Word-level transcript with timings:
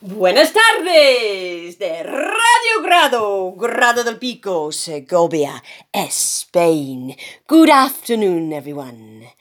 Buenas 0.00 0.52
tardes 0.52 1.76
de 1.76 2.04
Radio 2.04 2.82
Grado, 2.84 3.52
Grado 3.54 4.04
del 4.04 4.16
Pico, 4.16 4.70
Segovia, 4.70 5.60
Spain. 5.92 7.16
Good 7.48 7.68
afternoon, 7.68 8.52
everyone. 8.52 9.34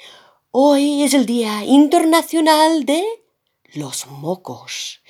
Hoy 0.50 1.04
es 1.04 1.14
el 1.14 1.28
Día 1.28 1.64
Internacional 1.64 2.86
de 2.86 3.04
los 3.76 4.08
mocos, 4.08 5.04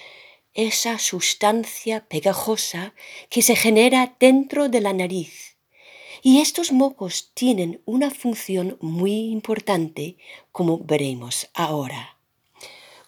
esa 0.53 0.99
sustancia 0.99 2.05
pegajosa 2.09 2.93
que 3.29 3.41
se 3.41 3.55
genera 3.55 4.17
dentro 4.19 4.67
de 4.67 4.81
la 4.81 4.91
nariz. 4.91 5.55
Y 6.21 6.41
estos 6.41 6.73
mocos 6.73 7.31
tienen 7.33 7.81
una 7.85 8.11
función 8.11 8.77
muy 8.81 9.29
importante, 9.31 10.17
como 10.51 10.79
veremos 10.79 11.49
ahora. 11.53 12.16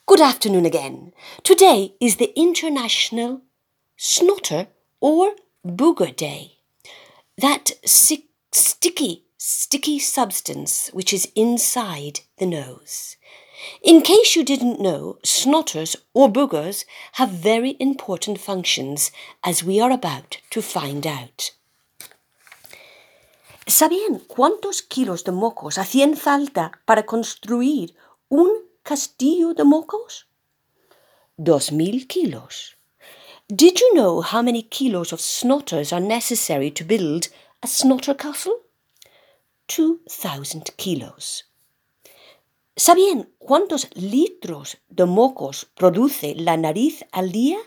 Good 0.10 0.22
afternoon 0.22 0.66
again. 0.66 1.14
Today 1.44 1.94
is 2.02 2.16
the 2.16 2.34
International 2.36 3.44
Snotter 3.96 4.66
or 5.00 5.36
Booger 5.64 6.16
Day. 6.16 6.54
That 7.38 7.74
sick, 7.86 8.24
sticky, 8.52 9.26
sticky 9.38 10.00
substance 10.00 10.90
which 10.94 11.14
is 11.14 11.32
inside 11.36 12.22
the 12.40 12.48
nose. 12.48 13.18
In 13.84 14.02
case 14.02 14.36
you 14.36 14.44
didn't 14.44 14.82
know, 14.82 15.20
snotters 15.24 15.96
or 16.16 16.28
boogers 16.28 16.86
have 17.14 17.30
very 17.30 17.78
important 17.80 18.40
functions, 18.40 19.12
as 19.44 19.64
we 19.64 19.80
are 19.80 19.92
about 19.92 20.40
to 20.50 20.64
find 20.64 21.06
out. 21.06 21.52
¿Sabían 23.68 24.26
cuántos 24.28 24.82
kilos 24.82 25.24
de 25.24 25.32
mocos 25.34 25.78
hacían 25.78 26.18
falta 26.18 26.72
para 26.88 27.06
construir 27.06 27.94
un 28.32 28.69
castillo 28.90 29.54
de 29.54 29.64
mocos? 29.64 30.26
Dos 31.38 31.72
mil 31.72 32.08
kilos. 32.08 32.76
Did 33.48 33.80
you 33.80 33.94
know 33.94 34.22
how 34.22 34.42
many 34.42 34.64
kilos 34.64 35.14
of 35.14 35.20
snotters 35.20 35.94
are 35.94 36.00
necessary 36.00 36.72
to 36.72 36.84
build 36.84 37.28
a 37.62 37.68
snotter 37.68 38.16
castle? 38.16 38.58
Two 39.68 40.00
thousand 40.10 40.72
kilos. 40.78 41.44
¿Sabían 42.76 43.28
cuántos 43.38 43.86
litros 43.94 44.78
de 44.90 45.06
mocos 45.06 45.68
produce 45.76 46.34
la 46.36 46.58
nariz 46.58 47.04
al 47.14 47.30
día? 47.32 47.60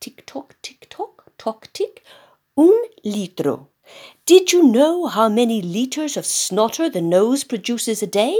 Tic 0.00 0.24
toc, 0.24 0.54
tic 0.62 0.88
toc, 0.88 1.30
toc 1.36 1.70
tic. 1.74 2.02
Un 2.56 2.72
litro. 3.04 3.68
Did 4.24 4.50
you 4.52 4.62
know 4.62 5.08
how 5.08 5.28
many 5.28 5.60
liters 5.60 6.16
of 6.16 6.24
snotter 6.24 6.88
the 6.88 7.02
nose 7.02 7.44
produces 7.44 8.02
a 8.02 8.06
day? 8.06 8.38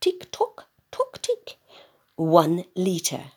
Tic 0.00 0.30
toc, 0.30 0.49
toc 0.90 1.20
tic. 1.20 1.58
One 2.16 2.68
liter. 2.74 3.32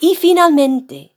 Y 0.00 0.14
finalmente, 0.14 1.16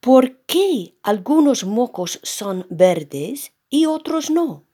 ¿por 0.00 0.38
qué 0.46 0.94
algunos 1.02 1.64
mocos 1.64 2.20
son 2.22 2.66
verdes 2.70 3.52
y 3.68 3.86
otros 3.86 4.30
no? 4.30 4.64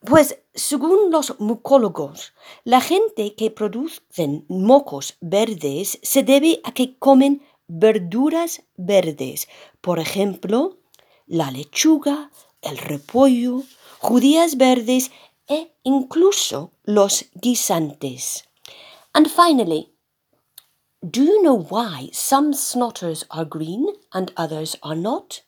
Pues 0.00 0.38
según 0.54 1.10
los 1.10 1.40
mucólogos, 1.40 2.34
la 2.64 2.80
gente 2.80 3.34
que 3.34 3.50
producen 3.50 4.44
mocos 4.48 5.16
verdes 5.20 5.98
se 6.02 6.22
debe 6.22 6.60
a 6.64 6.72
que 6.72 6.96
comen 6.98 7.42
verduras 7.66 8.62
verdes, 8.76 9.48
por 9.80 9.98
ejemplo, 9.98 10.78
la 11.26 11.50
lechuga, 11.50 12.30
el 12.62 12.78
repollo, 12.78 13.62
judías 13.98 14.56
verdes 14.56 15.10
e 15.48 15.72
incluso 15.82 16.72
los 16.84 17.26
guisantes. 17.34 18.47
And 19.14 19.30
finally, 19.30 19.90
do 21.08 21.22
you 21.22 21.42
know 21.42 21.54
why 21.54 22.10
some 22.12 22.52
snotters 22.52 23.24
are 23.30 23.44
green 23.44 23.86
and 24.12 24.32
others 24.36 24.76
are 24.82 24.96
not? 24.96 25.42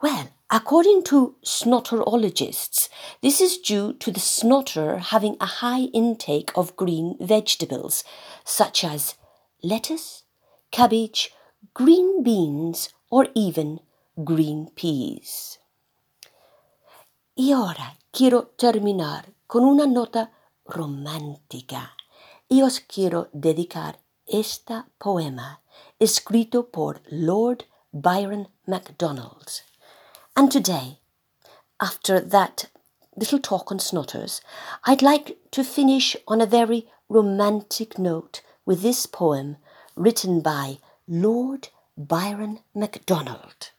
Well, 0.00 0.28
according 0.48 1.02
to 1.04 1.36
snotterologists, 1.44 2.88
this 3.20 3.40
is 3.40 3.58
due 3.58 3.92
to 3.94 4.10
the 4.10 4.20
snotter 4.20 4.98
having 4.98 5.36
a 5.40 5.46
high 5.46 5.90
intake 5.92 6.50
of 6.54 6.76
green 6.76 7.16
vegetables, 7.20 8.04
such 8.44 8.84
as 8.84 9.16
lettuce, 9.62 10.22
cabbage, 10.70 11.32
green 11.74 12.22
beans, 12.22 12.88
or 13.10 13.28
even 13.34 13.80
green 14.24 14.70
peas. 14.74 15.58
Y 17.36 17.52
ahora 17.52 17.98
quiero 18.10 18.50
terminar 18.56 19.26
con 19.46 19.64
una 19.64 19.86
nota 19.86 20.30
romántica 20.66 21.97
y 22.48 22.62
os 22.62 22.80
quiero 22.80 23.28
dedicar 23.32 23.98
este 24.26 24.84
poema 24.98 25.60
escrito 25.98 26.70
por 26.70 27.00
Lord 27.10 27.64
Byron 27.92 28.48
MacDonald. 28.66 29.62
And 30.34 30.50
today, 30.50 31.00
after 31.80 32.20
that 32.20 32.66
little 33.16 33.38
talk 33.38 33.70
on 33.70 33.78
snotters, 33.78 34.40
I'd 34.84 35.02
like 35.02 35.38
to 35.50 35.64
finish 35.64 36.16
on 36.26 36.40
a 36.40 36.46
very 36.46 36.86
romantic 37.08 37.98
note 37.98 38.42
with 38.64 38.82
this 38.82 39.06
poem 39.06 39.56
written 39.96 40.40
by 40.40 40.78
Lord 41.06 41.68
Byron 41.96 42.60
MacDonald. 42.74 43.70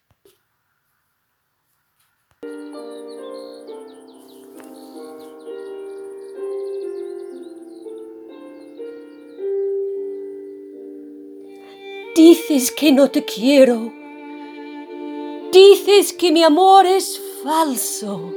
Dices 12.30 12.72
que 12.72 12.92
no 12.92 13.10
te 13.10 13.26
quiero. 13.26 13.92
Dices 15.52 16.14
que 16.14 16.32
mi 16.32 16.44
amor 16.44 16.86
es 16.86 17.20
falso. 17.44 18.32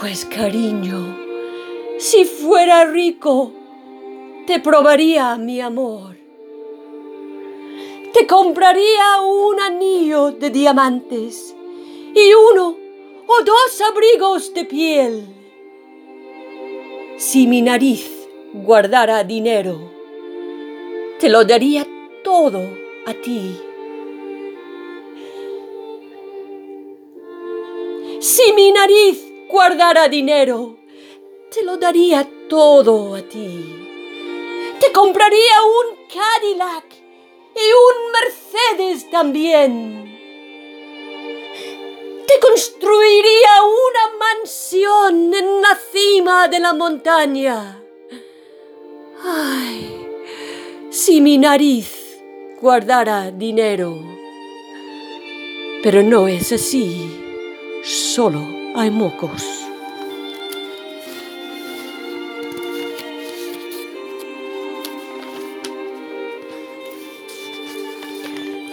Pues 0.00 0.24
cariño, 0.24 1.16
si 1.96 2.24
fuera 2.24 2.86
rico, 2.86 3.52
te 4.48 4.58
probaría 4.58 5.36
mi 5.36 5.60
amor. 5.60 6.16
Te 8.12 8.26
compraría 8.26 9.20
un 9.22 9.60
anillo 9.60 10.32
de 10.32 10.50
diamantes 10.50 11.54
y 12.16 12.34
uno 12.50 12.76
o 13.28 13.44
dos 13.44 13.80
abrigos 13.80 14.52
de 14.52 14.64
piel. 14.64 15.28
Si 17.16 17.46
mi 17.46 17.62
nariz 17.62 18.10
guardara 18.52 19.22
dinero, 19.22 19.78
te 21.20 21.28
lo 21.28 21.44
daría 21.44 21.86
todo 22.24 22.76
a 23.06 23.12
ti. 23.14 23.60
Si 28.20 28.52
mi 28.54 28.72
nariz 28.72 29.22
guardara 29.48 30.08
dinero, 30.08 30.78
te 31.52 31.62
lo 31.62 31.76
daría 31.76 32.26
todo 32.48 33.14
a 33.14 33.22
ti. 33.22 33.50
Te 34.80 34.90
compraría 34.90 35.62
un 35.62 35.86
Cadillac 36.08 36.86
y 37.54 37.66
un 37.86 37.96
Mercedes 38.16 39.10
también. 39.10 40.02
Te 42.26 42.40
construiría 42.40 43.54
una 43.62 44.04
mansión 44.18 45.34
en 45.34 45.60
la 45.60 45.78
cima 45.92 46.48
de 46.48 46.58
la 46.58 46.72
montaña. 46.72 47.82
Ay, 49.22 50.08
si 50.90 51.20
mi 51.20 51.36
nariz 51.36 52.03
guardara 52.64 53.30
dinero. 53.30 53.94
Pero 55.82 56.02
no 56.02 56.28
es 56.28 56.50
así, 56.50 57.10
solo 57.84 58.40
hay 58.74 58.90
mocos. 58.90 59.42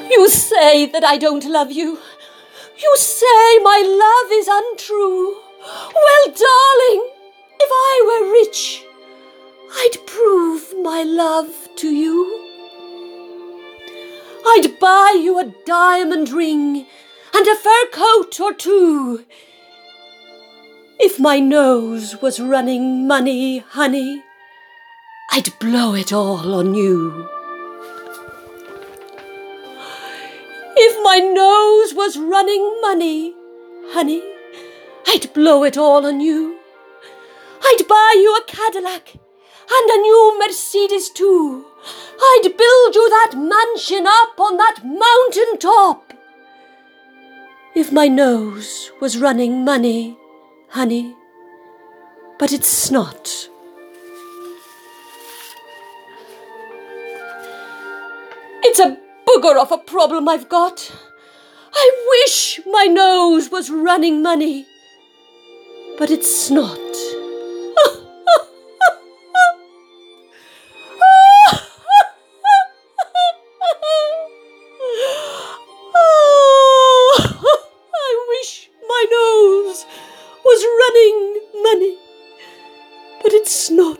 You 0.09 0.29
say 0.29 0.85
that 0.93 1.03
I 1.03 1.17
don't 1.17 1.43
love 1.43 1.73
you. 1.73 1.99
You 2.77 2.95
say 2.95 3.59
my 3.61 3.81
love 4.05 4.31
is 4.39 4.47
untrue. 4.47 5.35
Well, 6.03 6.25
darling, 6.45 7.09
if 7.59 7.69
I 7.69 7.95
were 8.07 8.31
rich, 8.39 8.85
I'd 9.81 9.97
prove 10.05 10.75
my 10.81 11.03
love 11.03 11.49
to 11.75 11.89
you. 11.89 12.50
I'd 14.53 14.79
buy 14.81 15.17
you 15.17 15.39
a 15.39 15.53
diamond 15.65 16.29
ring 16.29 16.85
and 17.33 17.47
a 17.47 17.55
fur 17.55 17.85
coat 17.93 18.37
or 18.41 18.53
two. 18.53 19.23
If 20.99 21.17
my 21.17 21.39
nose 21.39 22.21
was 22.21 22.41
running 22.41 23.07
money, 23.07 23.59
honey, 23.59 24.23
I'd 25.31 25.57
blow 25.57 25.93
it 25.95 26.11
all 26.11 26.53
on 26.53 26.75
you. 26.75 27.29
If 30.75 31.01
my 31.01 31.19
nose 31.19 31.93
was 31.95 32.17
running 32.17 32.81
money, 32.81 33.33
honey, 33.93 34.21
I'd 35.07 35.33
blow 35.33 35.63
it 35.63 35.77
all 35.77 36.05
on 36.05 36.19
you. 36.19 36.59
I'd 37.63 37.87
buy 37.87 38.15
you 38.17 38.35
a 38.35 38.43
Cadillac 38.51 39.20
and 39.73 39.89
a 39.89 39.97
new 40.01 40.39
Mercedes 40.39 41.09
too. 41.09 41.65
I'd 42.19 42.43
build 42.43 42.95
you 42.95 43.09
that 43.09 43.31
mansion 43.35 44.05
up 44.05 44.39
on 44.39 44.57
that 44.57 44.81
mountain 44.83 45.57
top. 45.59 46.13
If 47.73 47.91
my 47.91 48.07
nose 48.07 48.91
was 48.99 49.17
running 49.17 49.63
money, 49.63 50.17
honey, 50.69 51.15
but 52.37 52.51
it's 52.51 52.91
not. 52.91 53.49
It's 58.63 58.79
a 58.79 58.97
booger 59.25 59.59
of 59.59 59.71
a 59.71 59.77
problem 59.77 60.27
I've 60.27 60.49
got. 60.49 60.91
I 61.73 61.91
wish 62.09 62.59
my 62.65 62.85
nose 62.85 63.49
was 63.49 63.69
running 63.69 64.21
money, 64.21 64.65
but 65.97 66.11
it's 66.11 66.51
not. 66.51 66.90
It's 83.43 83.71
not. 83.71 83.97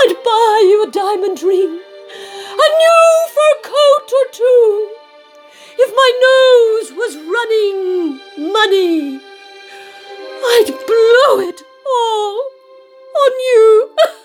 I'd 0.00 0.14
buy 0.24 0.64
you 0.64 0.84
a 0.86 0.90
diamond 0.90 1.42
ring, 1.42 1.68
a 1.68 2.68
new 2.80 3.28
fur 3.34 3.54
coat 3.62 4.08
or 4.18 4.26
two, 4.32 4.88
if 5.78 5.90
my 5.94 6.10
nose 6.26 6.92
was 6.96 7.14
running 7.36 8.52
money. 8.52 9.20
I'd 10.56 10.70
blow 10.86 11.40
it 11.40 11.62
all 11.86 12.57
on 13.24 13.32
you. 13.50 13.90